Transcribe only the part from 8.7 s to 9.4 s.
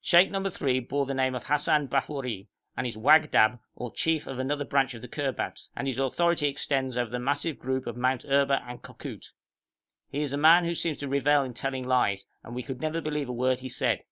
Kokout.